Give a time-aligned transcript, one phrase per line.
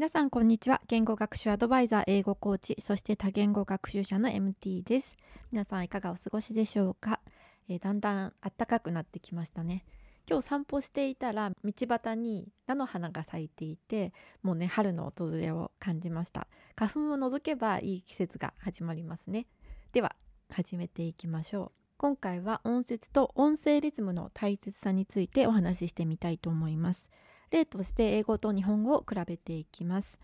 [0.00, 0.80] 皆さんこんにちは。
[0.88, 5.14] 言語学習アドバイザー英語コーチそして多言語学習者の MT です。
[5.52, 7.20] 皆さんいかがお過ごしでしょうか、
[7.68, 9.84] えー、だんだん暖かくなってきましたね。
[10.26, 16.46] 今日散歩していたら道端に菜の花が咲いていてもうね春の訪れを感じました。
[16.76, 19.48] 花粉を除けばいい季節が始まりますね。
[19.92, 20.16] では
[20.50, 21.80] 始めていきましょう。
[21.98, 27.10] 今回は音節と音声リズムの大切さについてお話ししてみたいと思います。
[27.50, 30.20] 例として英語と日本語を比べていきます。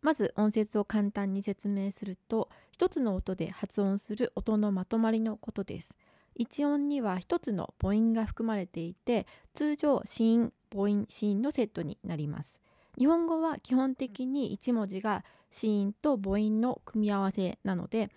[0.00, 5.96] まず音節を簡単に説明すると一つの音で発音する音のまとまりのことです。
[6.34, 12.60] 一音には一つの母音が含まれていて通常子音母音子音のセットになります。
[12.98, 18.10] 日本語は基本的に1文字が子音と母音の組み合わせなので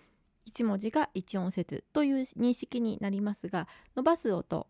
[0.48, 4.66] 1文字が1音節という認識になりますが伸ばす音、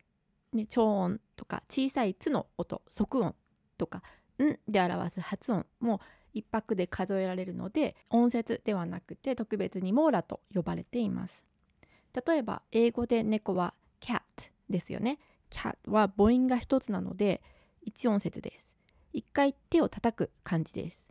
[0.52, 3.34] ね、超音とか小さい「つ」の音即音
[3.78, 4.02] とか
[4.42, 6.00] 「ん」で表す発音も
[6.34, 11.46] 一拍で数えられるので音節ではなくて特別に網羅と呼ばれています。
[12.26, 14.22] 例えば英語で猫は cat
[14.68, 15.18] ですよね。
[15.50, 17.42] cat は母音が一つなので
[17.82, 18.76] 一音節です。
[19.12, 21.06] 一回手を叩く感じです。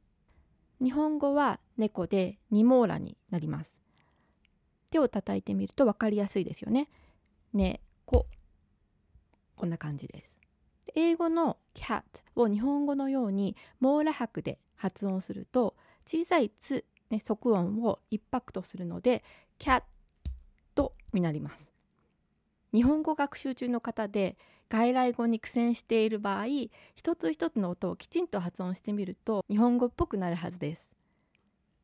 [0.82, 3.82] 日本語は猫で二網羅になります。
[4.92, 6.90] 手を叩いてみると分かりやすいですよね。
[7.54, 8.28] ねこ
[9.56, 10.38] こんな感じです。
[10.96, 12.04] 英語の cat
[12.36, 19.24] を日本語のように網羅拍で発音すると小さい「つ」ね、即音を一拍とするので
[19.60, 19.84] cat
[21.14, 21.70] になります。
[22.74, 24.38] 日本語学習中の方で
[24.70, 26.46] 外来語に苦戦している場合
[26.96, 30.88] 一つ一つの音をきちんと発音してみると日本語っぽくなるはずです。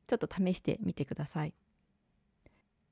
[0.07, 1.53] ちょっと試してみてください。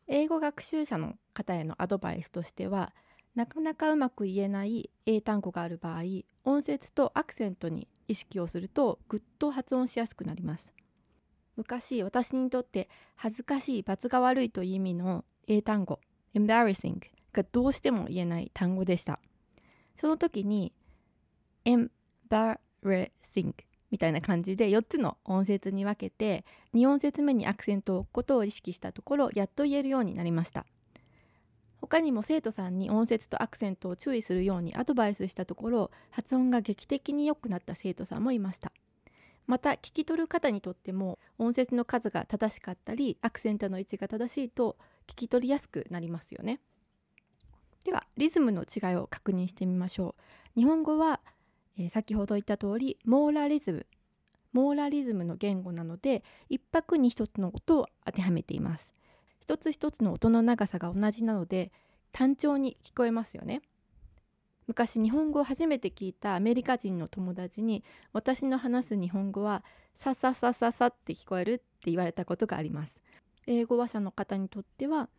[0.07, 2.93] 英語学習者の方へのアドバイスとしては
[3.35, 6.01] なかなかうまく言えない英単語がある場合
[6.43, 10.73] 音節とアクセントに意識をするとぐっと発音しやすくなります。
[11.56, 16.00] 昔私にとって恥ずかしい罰が悪いという意味の英単語
[16.33, 17.00] embarrassing
[17.33, 19.19] がどうしても言えない単語でした。
[19.95, 20.73] その時に
[21.66, 23.53] embarrassing
[23.91, 30.66] みたいな感じで4つの音節に分けて2音節目にアクセントを置くことを意識したところやっと言えるようになりました。
[31.81, 38.72] 他にも生徒さんに音節とアクセントを注意するようにアドバイスしたところ発音が劇的に良くなった生徒さんもいました。
[39.47, 44.78] また聞き取る方にとっても音節の数が正しかったりアクセントの位置が正しいと
[45.08, 46.62] 聞き取りやすくなりますよね。
[47.84, 50.16] ではリズムの違いを確認してみましょ
[50.56, 50.59] う。
[50.59, 51.19] 日本語は
[51.78, 53.88] えー、先ほど言った通りモーラリズム。
[54.53, 58.94] モーラリズムの言語なので一拍に一つの音を当てはめています。
[59.41, 61.72] 一つ一つの音の長さが同じなので
[62.12, 63.62] 単調に聞こえますよね。
[64.68, 69.63] 昔日本語を初めて聞いたアメリカ人の友達に私の話す日本語は
[69.96, 73.01] さささささって聞こえるって言われたことがあります。
[73.47, 75.09] 英語話者の方にとっては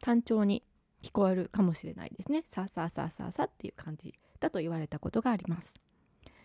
[0.00, 0.62] 単調に
[1.02, 2.44] 聞こえるかもしれないですね。
[2.46, 5.74] さささささっていう感じだと言われたことがあります。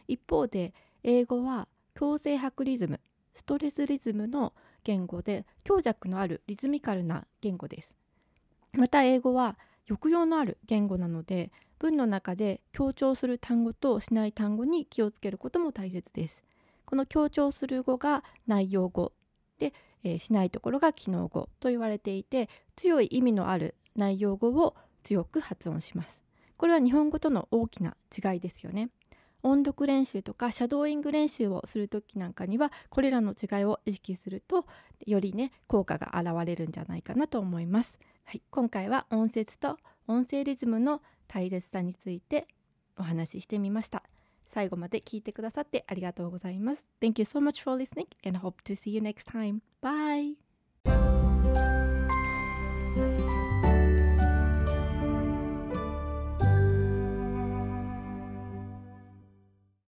[0.08, 3.02] 一方で英語は強制拍リズム
[3.34, 4.54] ストレスリズムの
[4.84, 7.96] 言語で強弱のあるリズミカルな言語です。
[8.74, 9.58] また英語は
[9.88, 16.44] 抑揚のある言語なので文の中で強調する単語としない単語に気をつけることも大切です。
[16.86, 19.14] この強調する語が内容語
[19.60, 19.74] で、
[20.04, 26.22] えー、しないところが機能語と言われていて強い意味のある内容語を強く発音します。
[26.58, 28.90] これは日本語との大きな違いですよね。
[29.44, 34.66] 音読練習とかシャドーイング練習をする時なんかにはこれらの違いを意識すると
[35.06, 38.00] よりね効果が現れるんじゃないかなと思います。
[38.26, 42.48] はい、今回は音節と音声リズムの大切さについて
[42.98, 44.04] お話ししてみました。
[44.46, 46.86] 最後まで聞いてくださってありがとうございます。
[47.00, 49.62] Thank you so much for listening and hope to see you next time.
[49.82, 50.49] Bye!